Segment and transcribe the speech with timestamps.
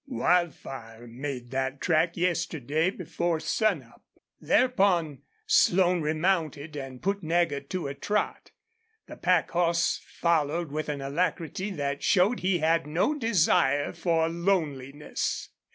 [0.07, 4.01] "Wildfire made that track yesterday, before sun up."
[4.39, 8.49] Thereupon Slone remounted and put Nagger to a trot.
[9.05, 15.49] The pack horse followed with an alacrity that showed he had no desire for loneliness.